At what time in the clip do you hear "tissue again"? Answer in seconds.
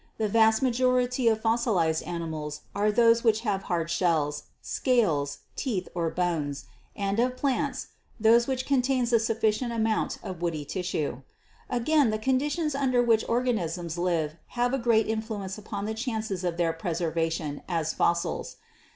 10.65-12.09